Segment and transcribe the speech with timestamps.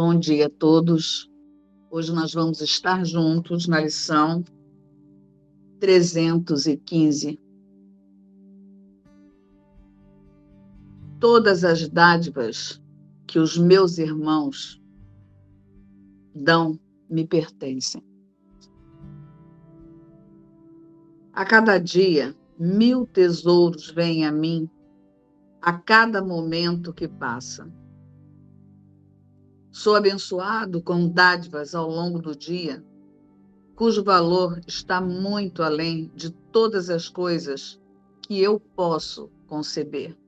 [0.00, 1.28] Bom dia a todos.
[1.90, 4.44] Hoje nós vamos estar juntos na lição
[5.80, 7.36] 315.
[11.18, 12.80] Todas as dádivas
[13.26, 14.80] que os meus irmãos
[16.32, 16.78] dão
[17.10, 18.00] me pertencem.
[21.32, 24.70] A cada dia, mil tesouros vêm a mim,
[25.60, 27.68] a cada momento que passa.
[29.78, 32.84] Sou abençoado com dádivas ao longo do dia,
[33.76, 37.80] cujo valor está muito além de todas as coisas
[38.22, 40.18] que eu posso conceber.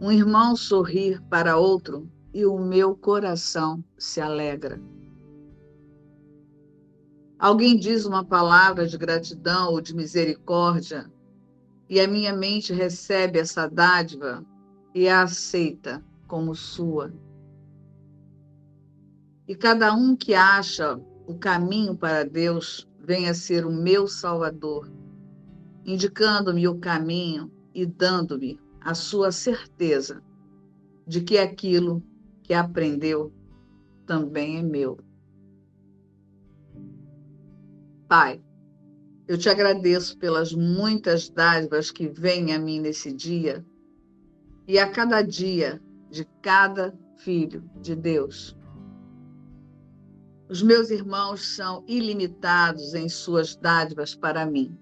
[0.00, 4.80] Um irmão sorrir para outro e o meu coração se alegra.
[7.36, 11.10] Alguém diz uma palavra de gratidão ou de misericórdia
[11.88, 14.46] e a minha mente recebe essa dádiva
[14.94, 17.12] e a aceita como sua.
[19.50, 20.94] E cada um que acha
[21.26, 24.88] o caminho para Deus venha ser o meu Salvador,
[25.84, 30.22] indicando-me o caminho e dando-me a sua certeza
[31.04, 32.00] de que aquilo
[32.44, 33.32] que aprendeu
[34.06, 35.00] também é meu.
[38.06, 38.40] Pai,
[39.26, 43.66] eu te agradeço pelas muitas dádivas que vêm a mim nesse dia
[44.68, 48.56] e a cada dia de cada filho de Deus.
[50.50, 54.76] Os meus irmãos são ilimitados em suas dádivas para mim.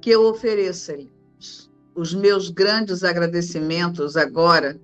[0.00, 4.76] Que eu ofereça-lhes os meus grandes agradecimentos agora,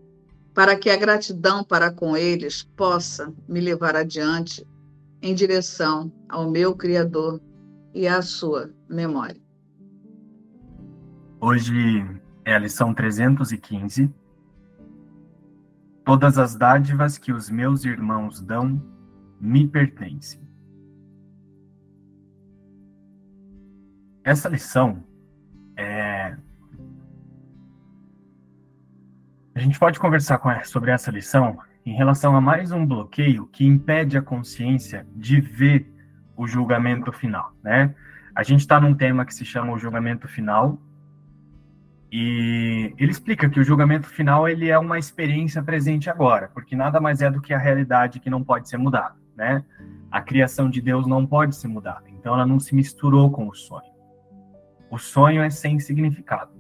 [0.54, 4.64] para que a gratidão para com eles possa me levar adiante
[5.20, 7.40] em direção ao meu Criador
[7.92, 9.42] e à sua memória.
[11.40, 11.74] Hoje
[12.44, 14.14] é a lição 315
[16.04, 18.82] Todas as dádivas que os meus irmãos dão
[19.40, 20.40] me pertencem.
[24.22, 25.02] Essa lição
[25.76, 26.36] é.
[29.54, 34.16] A gente pode conversar sobre essa lição em relação a mais um bloqueio que impede
[34.16, 35.90] a consciência de ver
[36.36, 37.94] o julgamento final, né?
[38.34, 40.78] A gente está num tema que se chama o julgamento final,
[42.16, 47.00] e ele explica que o julgamento final ele é uma experiência presente agora, porque nada
[47.00, 49.64] mais é do que a realidade que não pode ser mudada, né?
[50.12, 53.52] A criação de Deus não pode ser mudada, então ela não se misturou com o
[53.52, 53.92] sonho.
[54.88, 56.52] O sonho é sem significado.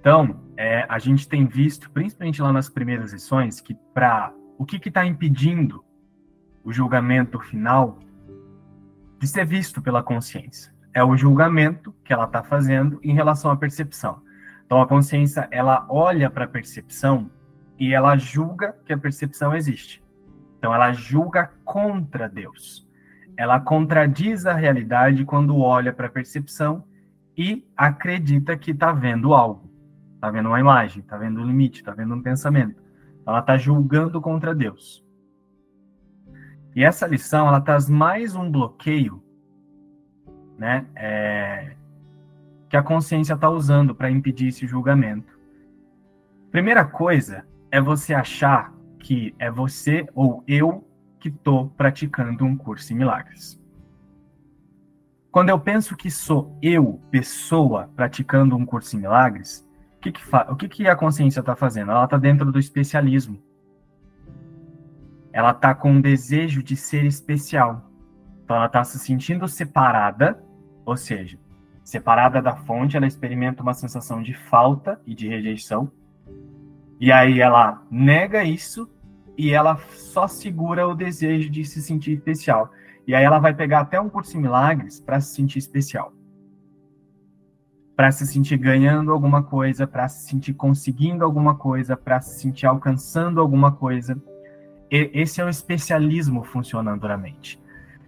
[0.00, 4.88] Então, é, a gente tem visto, principalmente lá nas primeiras lições, que para o que
[4.88, 5.84] está impedindo
[6.64, 8.00] o julgamento final
[9.20, 10.74] de ser visto pela consciência?
[10.94, 14.22] É o julgamento que ela está fazendo em relação à percepção.
[14.64, 17.30] Então, a consciência, ela olha para a percepção
[17.78, 20.02] e ela julga que a percepção existe.
[20.58, 22.88] Então, ela julga contra Deus.
[23.36, 26.84] Ela contradiz a realidade quando olha para a percepção
[27.36, 29.70] e acredita que está vendo algo.
[30.14, 32.80] Está vendo uma imagem, está vendo um limite, está vendo um pensamento.
[33.26, 35.04] Ela está julgando contra Deus.
[36.74, 39.22] E essa lição, ela traz mais um bloqueio
[40.58, 41.74] né, é,
[42.68, 45.38] que a consciência está usando para impedir esse julgamento.
[46.50, 50.86] Primeira coisa é você achar que é você ou eu
[51.18, 53.60] que estou praticando um curso em milagres.
[55.30, 60.22] Quando eu penso que sou eu, pessoa, praticando um curso em milagres, o que, que,
[60.50, 61.90] o que, que a consciência está fazendo?
[61.90, 63.42] Ela está dentro do especialismo.
[65.32, 67.90] Ela está com um desejo de ser especial.
[68.52, 70.38] Então ela está se sentindo separada
[70.84, 71.38] ou seja,
[71.82, 75.90] separada da fonte, ela experimenta uma sensação de falta e de rejeição.
[77.00, 78.90] E aí ela nega isso
[79.38, 82.70] e ela só segura o desejo de se sentir especial.
[83.06, 86.12] E aí ela vai pegar até um curso em milagres para se sentir especial.
[87.96, 92.66] Para se sentir ganhando alguma coisa, para se sentir conseguindo alguma coisa, para se sentir
[92.66, 94.22] alcançando alguma coisa.
[94.90, 97.62] E esse é o especialismo funcionando na mente.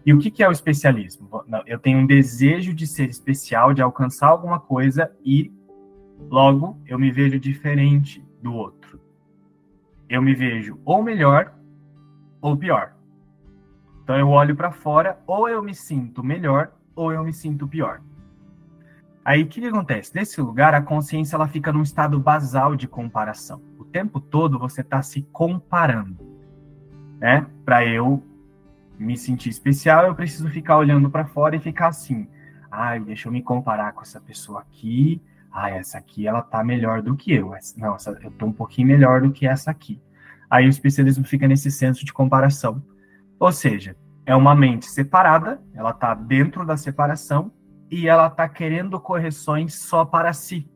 [0.07, 1.31] E o que, que é o especialismo?
[1.67, 5.51] Eu tenho um desejo de ser especial, de alcançar alguma coisa e
[6.31, 9.01] logo eu me vejo diferente do outro.
[10.09, 11.55] Eu me vejo ou melhor
[12.41, 12.95] ou pior.
[14.03, 18.03] Então eu olho para fora, ou eu me sinto melhor ou eu me sinto pior.
[19.25, 20.15] Aí o que, que, acontece?
[20.15, 23.63] Nesse lugar, a consciência ela fica num estado basal de comparação.
[23.79, 26.19] O tempo todo você está se comparando,
[27.19, 27.47] né?
[27.65, 28.23] Para eu
[28.99, 32.29] me sentir especial, eu preciso ficar olhando para fora e ficar assim.
[32.71, 35.23] Ai, deixa eu me comparar com essa pessoa aqui.
[35.53, 37.55] Ah, essa aqui ela tá melhor do que eu.
[37.77, 40.01] Não, essa, eu tô um pouquinho melhor do que essa aqui.
[40.51, 42.83] Aí o especialismo fica nesse senso de comparação.
[43.39, 43.97] Ou seja,
[44.27, 47.53] é uma mente separada, ela está dentro da separação
[47.91, 50.69] e ela está querendo correções só para si.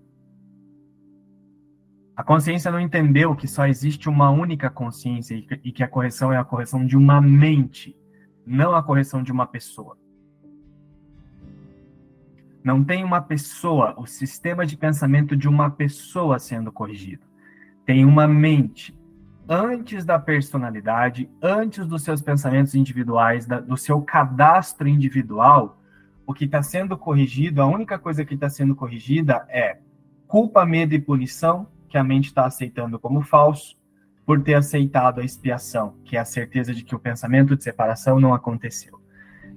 [2.14, 6.36] A consciência não entendeu que só existe uma única consciência e que a correção é
[6.36, 7.96] a correção de uma mente,
[8.48, 9.96] não a correção de uma pessoa.
[12.64, 17.24] Não tem uma pessoa, o sistema de pensamento de uma pessoa sendo corrigido.
[17.86, 18.98] Tem uma mente
[19.48, 25.80] antes da personalidade, antes dos seus pensamentos individuais, da, do seu cadastro individual,
[26.26, 29.78] o que está sendo corrigido, a única coisa que está sendo corrigida é
[30.26, 33.77] culpa, medo e punição, que a mente está aceitando como falso,
[34.28, 38.20] por ter aceitado a expiação, que é a certeza de que o pensamento de separação
[38.20, 39.00] não aconteceu.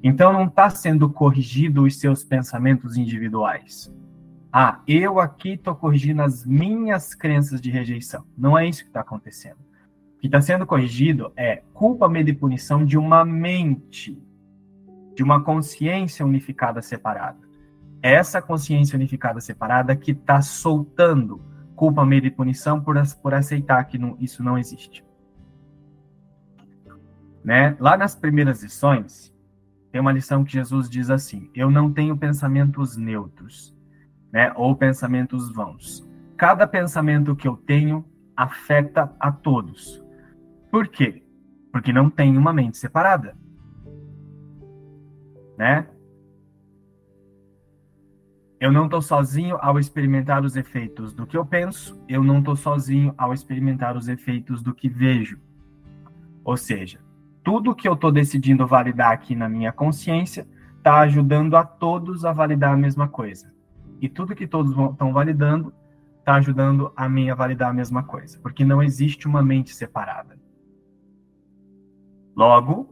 [0.01, 3.93] Então não está sendo corrigido os seus pensamentos individuais.
[4.49, 8.25] Ah, eu aqui estou corrigindo as minhas crenças de rejeição.
[8.37, 9.57] Não é isso que está acontecendo
[10.21, 14.21] que está sendo corrigido é culpa, medo e punição de uma mente,
[15.15, 17.39] de uma consciência unificada separada.
[18.03, 21.41] Essa consciência unificada separada que está soltando
[21.81, 25.03] culpa, medo e punição por, por aceitar que não, isso não existe.
[27.43, 27.75] Né?
[27.79, 29.33] Lá nas primeiras lições,
[29.91, 33.75] tem uma lição que Jesus diz assim: Eu não tenho pensamentos neutros,
[34.31, 34.53] né?
[34.55, 36.07] ou pensamentos vãos.
[36.37, 38.05] Cada pensamento que eu tenho
[38.37, 40.05] afeta a todos.
[40.69, 41.23] Por quê?
[41.71, 43.35] Porque não tem uma mente separada.
[45.57, 45.87] Né?
[48.61, 52.55] Eu não estou sozinho ao experimentar os efeitos do que eu penso, eu não estou
[52.55, 55.39] sozinho ao experimentar os efeitos do que vejo.
[56.43, 56.99] Ou seja,
[57.43, 60.47] tudo que eu estou decidindo validar aqui na minha consciência
[60.77, 63.51] está ajudando a todos a validar a mesma coisa.
[63.99, 65.73] E tudo que todos estão validando
[66.19, 70.39] está ajudando a mim a validar a mesma coisa, porque não existe uma mente separada.
[72.35, 72.90] Logo,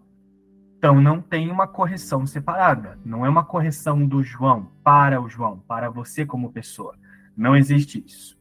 [0.79, 2.97] então não tem uma correção separada.
[3.03, 6.95] Não é uma correção do João para o João, para você como pessoa.
[7.35, 8.39] Não existe isso.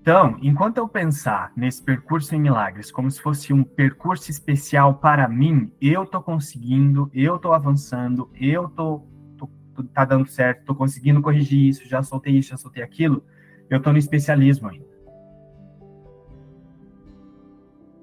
[0.00, 5.28] Então, enquanto eu pensar nesse percurso em milagres como se fosse um percurso especial para
[5.28, 9.50] mim, eu estou conseguindo, eu estou avançando, eu tô, tô,
[9.92, 13.22] tá dando certo, estou conseguindo corrigir isso, já soltei isso, já soltei aquilo,
[13.68, 14.95] eu estou no especialismo ainda.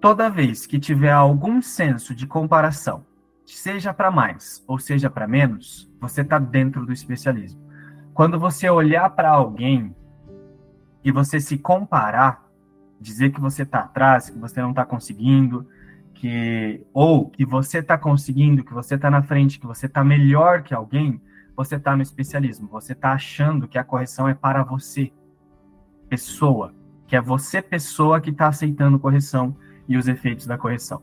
[0.04, 3.06] Toda vez que tiver algum senso de comparação,
[3.46, 7.62] seja para mais ou seja para menos, você está dentro do especialismo.
[8.14, 9.96] Quando você olhar para alguém
[11.06, 12.44] e você se comparar,
[13.00, 15.66] dizer que você está atrás, que você não está conseguindo,
[16.14, 20.64] que ou que você está conseguindo, que você está na frente, que você está melhor
[20.64, 21.22] que alguém,
[21.56, 22.68] você está no especialismo.
[22.68, 25.14] Você está achando que a correção é para você,
[26.10, 26.76] pessoa,
[27.08, 29.56] que é você pessoa que está aceitando correção
[29.88, 31.02] e os efeitos da correção.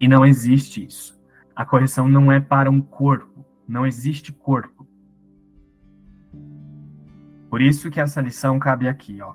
[0.00, 1.18] E não existe isso.
[1.54, 4.86] A correção não é para um corpo, não existe corpo.
[7.50, 9.34] Por isso que essa lição cabe aqui, ó.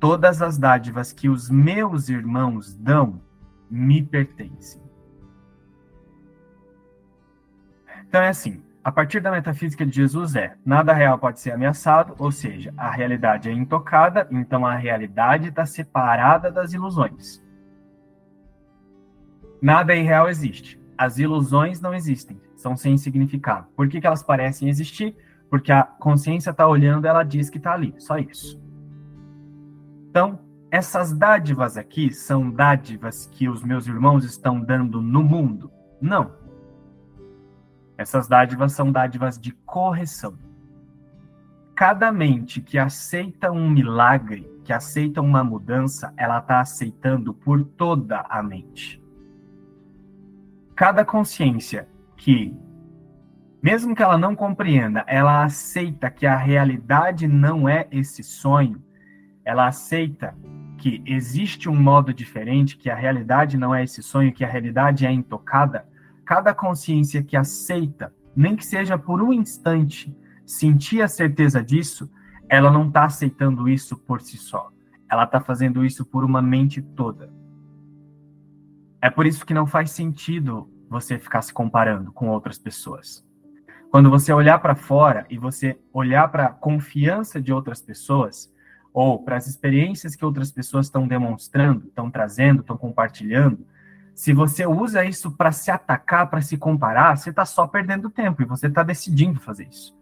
[0.00, 3.20] Todas as dádivas que os meus irmãos dão
[3.70, 4.80] me pertencem.
[8.08, 12.14] Então é assim, a partir da metafísica de Jesus é, nada real pode ser ameaçado,
[12.18, 17.46] ou seja, a realidade é intocada, então a realidade está separada das ilusões.
[19.60, 20.80] Nada irreal existe.
[20.96, 23.66] As ilusões não existem, são sem significado.
[23.76, 25.16] Por que, que elas parecem existir?
[25.50, 28.60] Porque a consciência está olhando, ela diz que está ali, só isso.
[30.10, 30.38] Então,
[30.70, 35.70] essas dádivas aqui são dádivas que os meus irmãos estão dando no mundo?
[36.00, 36.32] Não.
[37.96, 40.38] Essas dádivas são dádivas de correção.
[41.74, 48.20] Cada mente que aceita um milagre, que aceita uma mudança, ela está aceitando por toda
[48.28, 49.00] a mente
[50.78, 52.56] cada consciência que,
[53.60, 58.80] mesmo que ela não compreenda, ela aceita que a realidade não é esse sonho,
[59.44, 60.36] ela aceita
[60.76, 65.04] que existe um modo diferente, que a realidade não é esse sonho, que a realidade
[65.04, 65.84] é intocada,
[66.24, 70.16] cada consciência que aceita, nem que seja por um instante,
[70.46, 72.08] sentir a certeza disso,
[72.48, 74.70] ela não está aceitando isso por si só.
[75.10, 77.36] Ela está fazendo isso por uma mente toda.
[79.00, 83.24] É por isso que não faz sentido você ficar se comparando com outras pessoas.
[83.90, 88.52] Quando você olhar para fora e você olhar para a confiança de outras pessoas,
[88.92, 93.64] ou para as experiências que outras pessoas estão demonstrando, estão trazendo, estão compartilhando,
[94.14, 98.42] se você usa isso para se atacar, para se comparar, você está só perdendo tempo
[98.42, 99.96] e você está decidindo fazer isso.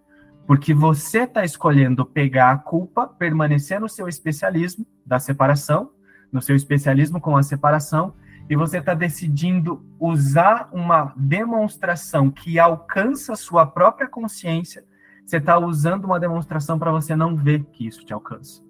[0.46, 5.90] Porque você está escolhendo pegar a culpa, permanecer no seu especialismo da separação,
[6.32, 8.14] no seu especialismo com a separação,
[8.48, 14.84] e você está decidindo usar uma demonstração que alcança a sua própria consciência,
[15.24, 18.62] você está usando uma demonstração para você não ver que isso te alcança.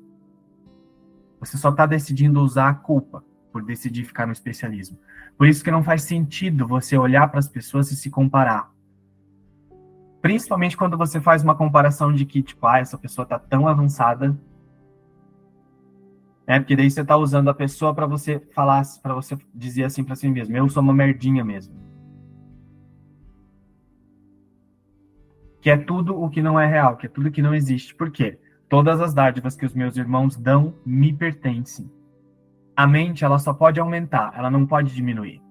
[1.39, 4.99] Você só está decidindo usar a culpa por decidir ficar no especialismo.
[5.37, 8.71] Por isso que não faz sentido você olhar para as pessoas e se comparar.
[10.23, 14.37] Principalmente quando você faz uma comparação de que, tipo, ah, essa pessoa está tão avançada.
[16.47, 20.05] É, porque daí você está usando a pessoa para você falar, para você dizer assim
[20.05, 21.75] para si mesmo, eu sou uma merdinha mesmo.
[25.61, 27.93] Que é tudo o que não é real, que é tudo que não existe.
[27.95, 28.39] Por quê?
[28.69, 31.91] Todas as dádivas que os meus irmãos dão me pertencem.
[32.77, 35.43] A mente, ela só pode aumentar, ela não pode diminuir.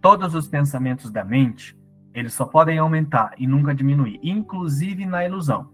[0.00, 1.78] Todos os pensamentos da mente,
[2.12, 5.72] eles só podem aumentar e nunca diminuir, inclusive na ilusão.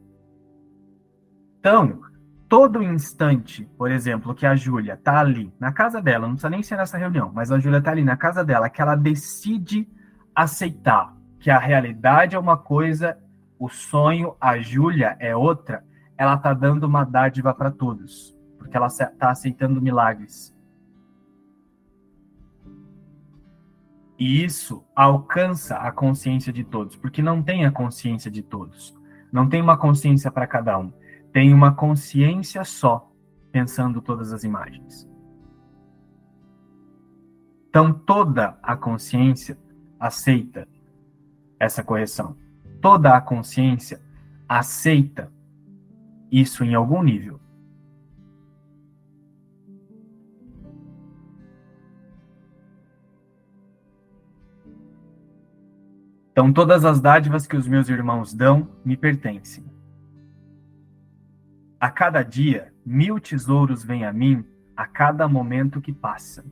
[1.59, 2.01] Então,
[2.51, 6.63] todo instante, por exemplo, que a Júlia tá ali na casa dela, não precisa nem
[6.63, 9.89] ser nessa reunião, mas a Júlia tá ali na casa dela, que ela decide
[10.35, 13.17] aceitar que a realidade é uma coisa,
[13.59, 15.83] o sonho, a Júlia é outra,
[16.19, 18.39] ela tá dando uma dádiva para todos
[18.71, 20.57] porque ela está aceitando milagres.
[24.17, 28.97] E isso alcança a consciência de todos, porque não tem a consciência de todos.
[29.33, 30.93] Não tem uma consciência para cada um.
[31.33, 33.11] Tem uma consciência só,
[33.53, 35.09] pensando todas as imagens.
[37.69, 39.57] Então, toda a consciência
[39.99, 40.67] aceita
[41.59, 42.37] essa correção.
[42.81, 44.01] Toda a consciência
[44.49, 45.31] aceita
[46.33, 47.39] isso em algum nível.
[56.33, 59.70] Então todas as dádivas que os meus irmãos dão me pertencem.
[61.81, 64.45] A cada dia, mil tesouros vêm a mim
[64.77, 66.45] a cada momento que passa.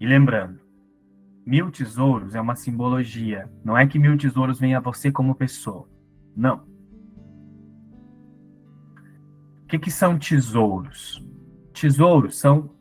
[0.00, 0.58] E lembrando,
[1.44, 3.52] mil tesouros é uma simbologia.
[3.62, 5.86] Não é que mil tesouros venham a você como pessoa.
[6.34, 6.66] Não.
[9.62, 11.22] O que, que são tesouros?
[11.74, 12.74] Tesouros são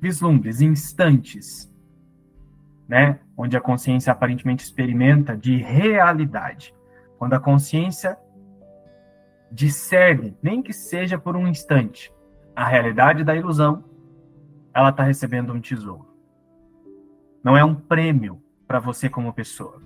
[0.00, 1.69] vislumbres, instantes,
[2.90, 3.20] né?
[3.36, 6.74] Onde a consciência aparentemente experimenta de realidade.
[7.16, 8.18] Quando a consciência
[9.52, 12.12] discerne, nem que seja por um instante,
[12.54, 13.84] a realidade da ilusão,
[14.74, 16.08] ela está recebendo um tesouro.
[17.44, 19.80] Não é um prêmio para você como pessoa.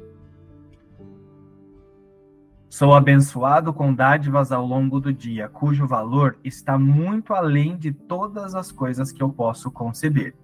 [2.70, 8.54] Sou abençoado com dádivas ao longo do dia, cujo valor está muito além de todas
[8.54, 10.34] as coisas que eu posso conceber.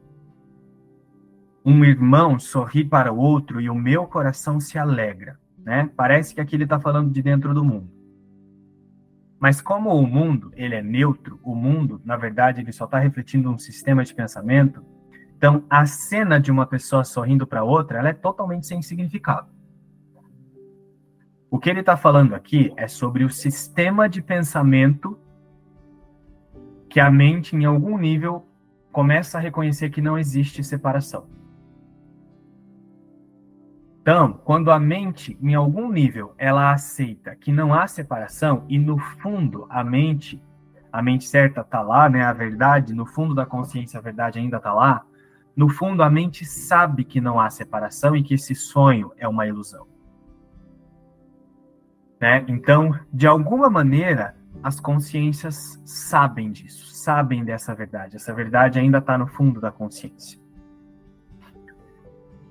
[1.64, 5.38] Um irmão sorri para o outro e o meu coração se alegra.
[5.59, 5.90] Né?
[5.97, 7.90] Parece que aqui ele está falando de dentro do mundo.
[9.38, 13.50] Mas como o mundo ele é neutro, o mundo, na verdade, ele só está refletindo
[13.50, 14.85] um sistema de pensamento.
[15.37, 19.49] Então, a cena de uma pessoa sorrindo para outra, ela é totalmente sem significado.
[21.50, 25.19] O que ele está falando aqui é sobre o sistema de pensamento
[26.88, 28.47] que a mente, em algum nível,
[28.93, 31.26] começa a reconhecer que não existe separação.
[34.00, 38.99] Então, quando a mente, em algum nível, ela aceita que não há separação, e no
[38.99, 40.42] fundo a mente,
[40.90, 44.57] a mente certa está lá, né, a verdade, no fundo da consciência a verdade ainda
[44.57, 45.04] está lá,
[45.54, 49.47] no fundo a mente sabe que não há separação e que esse sonho é uma
[49.47, 49.87] ilusão.
[52.19, 52.42] Né?
[52.49, 58.16] Então, de alguma maneira, as consciências sabem disso, sabem dessa verdade.
[58.16, 60.39] Essa verdade ainda está no fundo da consciência.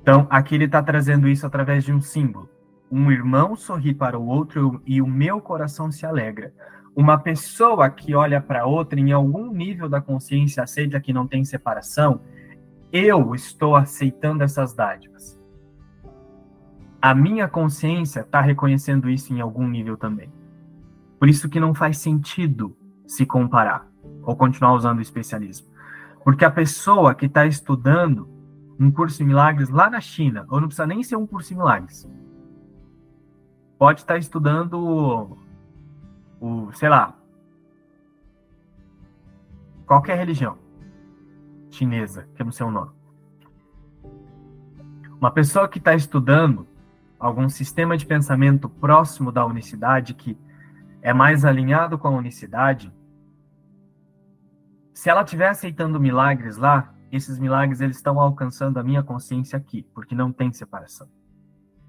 [0.09, 2.49] Então, aqui ele está trazendo isso através de um símbolo.
[2.91, 6.51] Um irmão sorri para o outro e o meu coração se alegra.
[6.95, 11.45] Uma pessoa que olha para outra em algum nível da consciência aceita que não tem
[11.45, 12.21] separação,
[12.91, 15.39] eu estou aceitando essas dádivas
[17.01, 20.31] a minha consciência está reconhecendo isso em algum nível também.
[21.17, 22.75] Por isso que não faz sentido
[23.07, 23.87] se comparar
[24.23, 25.67] ou continuar usando o especialismo.
[26.23, 28.29] Porque a pessoa que está estudando
[28.79, 31.55] um curso de milagres lá na China, ou não precisa nem ser um curso de
[31.55, 32.09] milagres,
[33.77, 35.37] pode estar estudando o,
[36.39, 37.13] o, sei lá,
[39.85, 40.57] qualquer religião
[41.69, 42.91] chinesa, que eu não sei o nome.
[45.19, 46.65] Uma pessoa que está estudando
[47.19, 50.37] algum sistema de pensamento próximo da unicidade que
[51.01, 52.93] é mais alinhado com a unicidade,
[54.93, 59.85] se ela estiver aceitando milagres lá, esses milagres eles estão alcançando a minha consciência aqui,
[59.93, 61.07] porque não tem separação.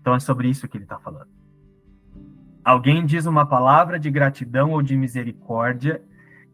[0.01, 1.29] Então é sobre isso que ele está falando.
[2.65, 6.03] Alguém diz uma palavra de gratidão ou de misericórdia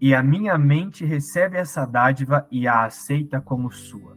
[0.00, 4.16] e a minha mente recebe essa dádiva e a aceita como sua.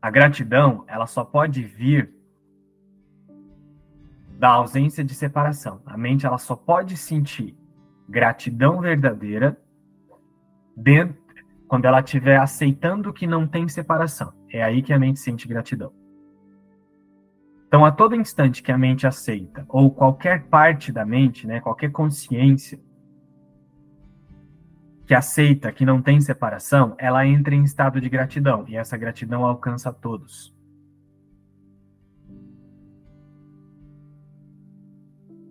[0.00, 2.14] A gratidão, ela só pode vir
[4.38, 5.80] da ausência de separação.
[5.86, 7.56] A mente ela só pode sentir
[8.08, 9.58] gratidão verdadeira
[10.76, 11.23] dentro,
[11.74, 14.32] quando ela estiver aceitando que não tem separação.
[14.48, 15.92] É aí que a mente sente gratidão.
[17.66, 21.90] Então, a todo instante que a mente aceita, ou qualquer parte da mente, né, qualquer
[21.90, 22.78] consciência
[25.04, 29.44] que aceita que não tem separação, ela entra em estado de gratidão, e essa gratidão
[29.44, 30.54] alcança todos.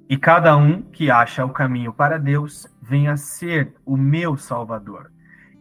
[0.08, 5.12] E cada um que acha o caminho para Deus vem a ser o meu Salvador,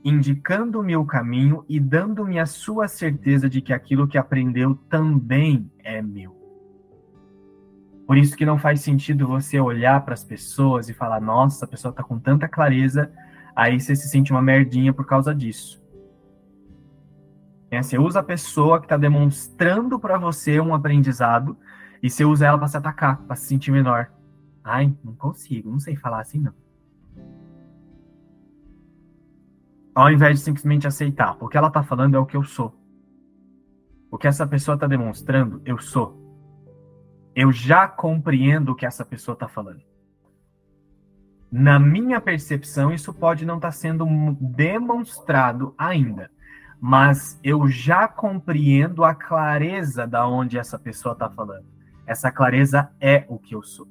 [0.04, 6.02] indicando-me o caminho e dando-me a sua certeza de que aquilo que aprendeu também é
[6.02, 6.37] meu.
[8.06, 11.68] Por isso que não faz sentido você olhar para as pessoas e falar, nossa, a
[11.68, 13.12] pessoa está com tanta clareza,
[13.54, 15.80] aí você se sente uma merdinha por causa disso.
[17.71, 21.56] Você usa a pessoa que está demonstrando para você um aprendizado
[22.02, 24.12] e você usa ela para se atacar, para se sentir menor.
[24.62, 26.62] Ai, não consigo, não sei falar assim não.
[29.94, 32.75] Ao invés de simplesmente aceitar, o que ela está falando é o que eu sou.
[34.11, 36.22] O que essa pessoa está demonstrando, eu sou
[37.34, 39.82] eu já compreendo o que essa pessoa está falando.
[41.50, 44.06] Na minha percepção, isso pode não estar tá sendo
[44.40, 46.30] demonstrado ainda,
[46.80, 51.66] mas eu já compreendo a clareza da onde essa pessoa está falando.
[52.06, 53.87] Essa clareza é o que eu sou.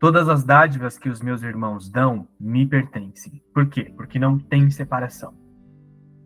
[0.00, 3.42] Todas as dádivas que os meus irmãos dão me pertencem.
[3.52, 3.92] Por quê?
[3.94, 5.34] Porque não tem separação.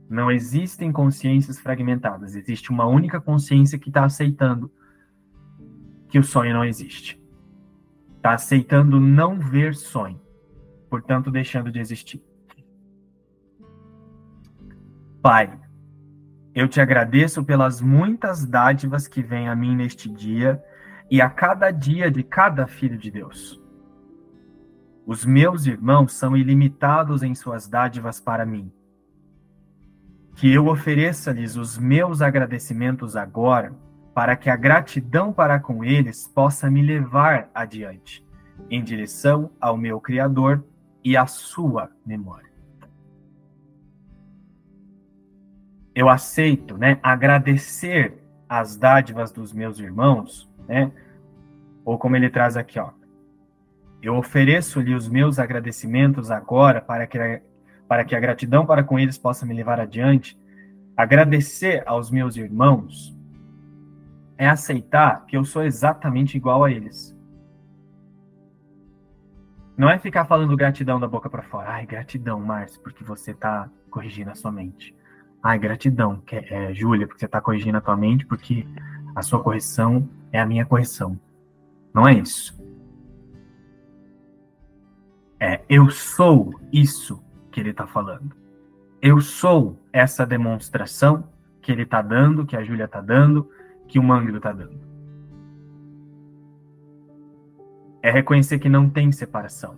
[0.08, 2.36] Não existem consciências fragmentadas.
[2.36, 4.70] Existe uma única consciência que está aceitando
[6.08, 7.20] que o sonho não existe.
[8.14, 10.20] Está aceitando não ver sonho,
[10.88, 12.22] portanto, deixando de existir.
[15.20, 15.58] Pai,
[16.54, 20.62] eu te agradeço pelas muitas dádivas que vêm a mim neste dia
[21.10, 23.63] e a cada dia de cada filho de Deus.
[25.06, 28.72] Os meus irmãos são ilimitados em suas dádivas para mim.
[30.34, 33.74] Que eu ofereça-lhes os meus agradecimentos agora,
[34.14, 38.26] para que a gratidão para com eles possa me levar adiante,
[38.70, 40.64] em direção ao meu Criador
[41.02, 42.50] e à sua memória.
[45.94, 50.90] Eu aceito, né, agradecer as dádivas dos meus irmãos, né?
[51.84, 52.90] Ou como ele traz aqui, ó,
[54.06, 57.40] eu ofereço-lhe os meus agradecimentos agora para que, a,
[57.88, 60.38] para que a gratidão para com eles possa me levar adiante.
[60.96, 63.16] Agradecer aos meus irmãos
[64.36, 67.16] é aceitar que eu sou exatamente igual a eles.
[69.76, 71.70] Não é ficar falando gratidão da boca para fora.
[71.70, 74.94] Ai, gratidão, Márcio, porque você está corrigindo a sua mente.
[75.42, 78.66] Ai, gratidão, que é, Júlia, porque você está corrigindo a tua mente, porque
[79.14, 81.18] a sua correção é a minha correção.
[81.92, 82.63] Não é isso.
[85.38, 88.34] É, eu sou isso que ele está falando.
[89.00, 91.28] Eu sou essa demonstração
[91.60, 93.48] que ele está dando, que a Júlia está dando,
[93.86, 94.80] que o Mangro está dando.
[98.02, 99.76] É reconhecer que não tem separação.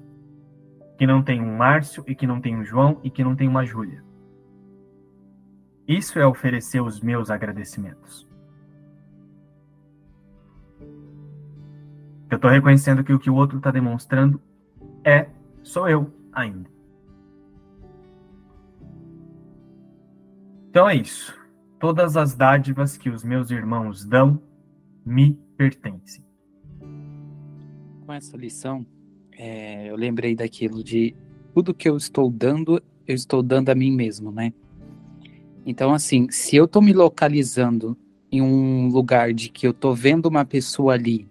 [0.99, 3.49] Que não tem um Márcio e que não tem um João e que não tem
[3.49, 4.03] uma Júlia.
[5.87, 8.27] Isso é oferecer os meus agradecimentos.
[12.29, 14.41] Eu estou reconhecendo que o que o outro está demonstrando
[15.05, 15.29] é
[15.67, 16.71] sou eu ainda.
[20.71, 21.35] Então é isso.
[21.79, 24.41] Todas as dádivas que os meus irmãos dão
[25.05, 26.25] me pertencem.
[28.05, 28.87] Com essa lição,
[29.33, 31.15] é, eu lembrei daquilo de
[31.53, 34.53] tudo que eu estou dando, eu estou dando a mim mesmo, né?
[35.65, 37.99] Então, assim, se eu estou me localizando
[38.31, 41.29] em um lugar de que eu estou vendo uma pessoa ali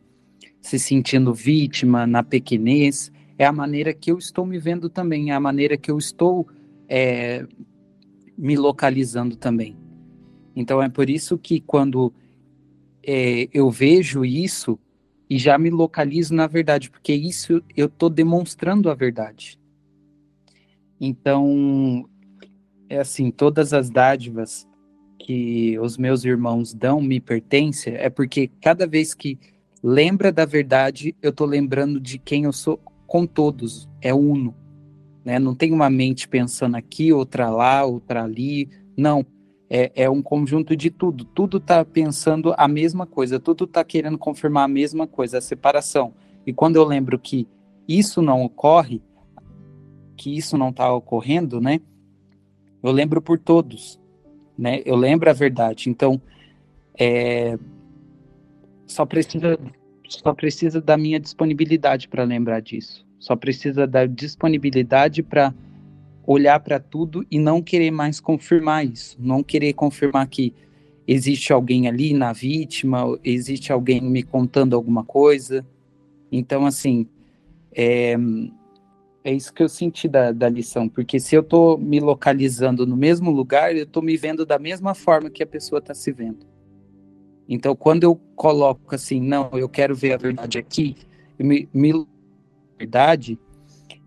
[0.59, 5.33] se sentindo vítima, na pequenez, é a maneira que eu estou me vendo também, é
[5.33, 6.47] a maneira que eu estou
[6.87, 7.45] é,
[8.37, 9.75] me localizando também.
[10.55, 12.13] Então é por isso que quando
[13.03, 14.79] é, eu vejo isso
[15.29, 19.59] e já me localizo na verdade, porque isso eu estou demonstrando a verdade.
[20.99, 22.07] Então,
[22.87, 24.67] é assim, todas as dádivas
[25.19, 29.39] que os meus irmãos dão me pertencem, é porque cada vez que
[29.83, 34.55] lembra da verdade, eu estou lembrando de quem eu sou com todos, é uno.
[35.23, 35.39] Né?
[35.39, 38.69] Não tem uma mente pensando aqui, outra lá, outra ali.
[38.95, 39.25] Não.
[39.67, 41.25] É, é um conjunto de tudo.
[41.25, 46.13] Tudo está pensando a mesma coisa, tudo está querendo confirmar a mesma coisa, a separação.
[46.45, 47.47] E quando eu lembro que
[47.87, 49.01] isso não ocorre,
[50.15, 51.81] que isso não está ocorrendo, né?
[52.83, 53.99] Eu lembro por todos,
[54.55, 54.81] né?
[54.85, 55.89] Eu lembro a verdade.
[55.89, 56.21] Então,
[56.97, 57.57] é,
[58.85, 59.59] só precisa
[60.07, 63.05] só precisa da minha disponibilidade para lembrar disso.
[63.19, 65.53] Só precisa da disponibilidade para
[66.25, 70.53] olhar para tudo e não querer mais confirmar isso, não querer confirmar que
[71.07, 75.65] existe alguém ali na vítima, existe alguém me contando alguma coisa.
[76.31, 77.07] Então, assim,
[77.71, 78.15] é,
[79.23, 82.97] é isso que eu senti da, da lição, porque se eu estou me localizando no
[82.97, 86.45] mesmo lugar, eu estou me vendo da mesma forma que a pessoa está se vendo.
[87.47, 90.95] Então, quando eu coloco assim, não, eu quero ver a verdade aqui,
[91.37, 92.05] me, me
[92.77, 93.39] verdade,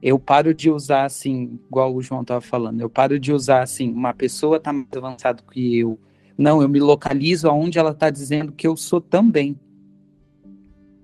[0.03, 3.91] eu paro de usar assim, igual o João estava falando, eu paro de usar assim,
[3.93, 5.99] uma pessoa está mais avançada que eu.
[6.37, 9.59] Não, eu me localizo aonde ela está dizendo que eu sou também.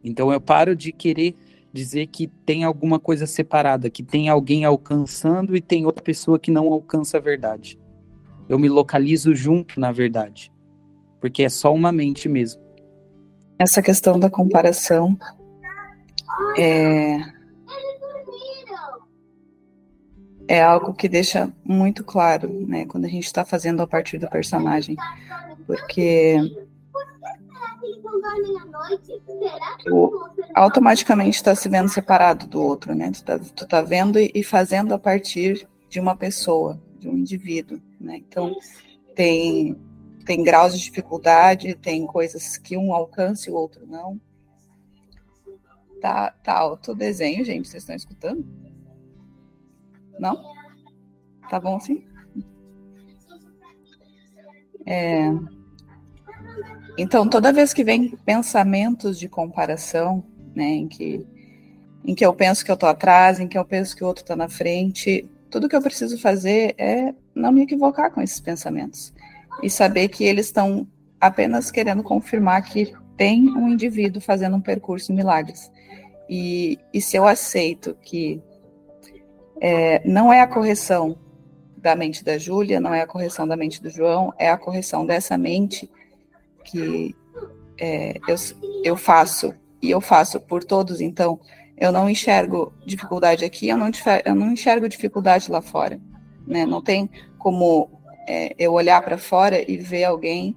[0.02, 1.34] Então eu paro de querer
[1.72, 6.52] dizer que tem alguma coisa separada, que tem alguém alcançando e tem outra pessoa que
[6.52, 7.78] não alcança a verdade.
[8.48, 10.53] Eu me localizo junto na verdade
[11.24, 12.60] porque é só uma mente mesmo.
[13.58, 15.18] Essa questão da comparação
[16.58, 17.18] é,
[20.46, 24.28] é algo que deixa muito claro, né, quando a gente está fazendo a partir do
[24.28, 24.96] personagem,
[25.66, 26.36] porque
[29.82, 33.10] tu automaticamente está se vendo separado do outro, né?
[33.10, 37.80] Tu está tu tá vendo e fazendo a partir de uma pessoa, de um indivíduo,
[37.98, 38.18] né?
[38.18, 38.54] Então
[39.14, 39.74] tem
[40.24, 44.20] tem graus de dificuldade, tem coisas que um alcança e o outro não.
[46.00, 48.44] Tá, tá alto o desenho, gente, vocês estão escutando?
[50.18, 50.42] Não?
[51.48, 52.04] Tá bom assim?
[54.86, 55.30] É...
[56.96, 60.22] Então, toda vez que vem pensamentos de comparação,
[60.54, 61.26] né, em que,
[62.04, 64.22] em que eu penso que eu estou atrás, em que eu penso que o outro
[64.22, 69.12] está na frente, tudo que eu preciso fazer é não me equivocar com esses pensamentos
[69.62, 70.86] e saber que eles estão
[71.20, 75.70] apenas querendo confirmar que tem um indivíduo fazendo um percurso em milagres.
[76.28, 78.42] E, e se eu aceito que
[79.60, 81.16] é, não é a correção
[81.76, 85.04] da mente da Júlia, não é a correção da mente do João, é a correção
[85.04, 85.90] dessa mente
[86.64, 87.14] que
[87.78, 88.36] é, eu,
[88.82, 91.38] eu faço e eu faço por todos, então
[91.76, 93.90] eu não enxergo dificuldade aqui, eu não,
[94.24, 96.00] eu não enxergo dificuldade lá fora.
[96.46, 96.64] Né?
[96.64, 97.93] Não tem como
[98.26, 100.56] é, eu olhar para fora e ver alguém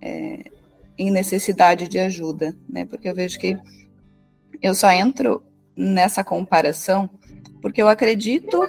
[0.00, 0.50] é,
[0.96, 2.84] em necessidade de ajuda, né?
[2.84, 3.56] Porque eu vejo que
[4.62, 5.42] eu só entro
[5.76, 7.10] nessa comparação
[7.60, 8.68] porque eu acredito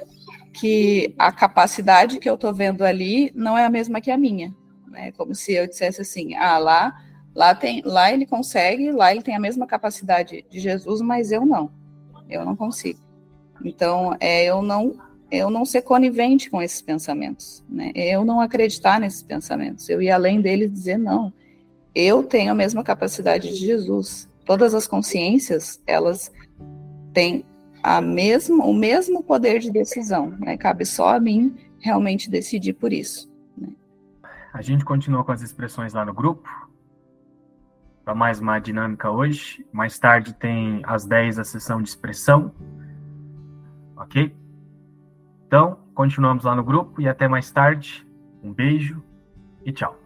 [0.53, 4.55] que a capacidade que eu estou vendo ali não é a mesma que a minha,
[4.87, 5.11] né?
[5.11, 6.95] Como se eu dissesse assim, ah, lá,
[7.35, 11.45] lá tem, lá ele consegue, lá ele tem a mesma capacidade de Jesus, mas eu
[11.45, 11.69] não,
[12.29, 12.99] eu não consigo.
[13.63, 14.95] Então, é, eu não
[15.31, 17.91] eu não ser conivente com esses pensamentos, né?
[17.95, 21.33] Eu não acreditar nesses pensamentos, eu ir além deles dizer não.
[21.93, 24.29] Eu tenho a mesma capacidade de Jesus.
[24.45, 26.31] Todas as consciências, elas
[27.13, 27.45] têm
[27.81, 30.57] a mesma, o mesmo poder de decisão, né?
[30.57, 33.31] Cabe só a mim realmente decidir por isso.
[33.57, 33.69] Né?
[34.53, 36.49] A gente continua com as expressões lá no grupo,
[38.03, 39.65] para mais uma dinâmica hoje.
[39.71, 42.51] Mais tarde tem às 10 a sessão de expressão.
[43.97, 44.35] Ok?
[45.47, 48.05] Então, continuamos lá no grupo e até mais tarde.
[48.43, 49.01] Um beijo
[49.63, 50.04] e tchau.